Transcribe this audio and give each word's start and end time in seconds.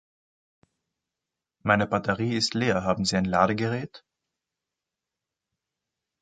Meine 1.63 1.85
Batterie 1.85 2.35
ist 2.35 2.55
leer, 2.55 2.83
haben 2.83 3.05
Sie 3.05 3.17
ein 3.17 3.25
Ladegerät? 3.25 4.03